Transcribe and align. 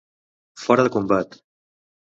Fora 0.63 0.87
de 0.89 0.95
combat. 0.97 1.41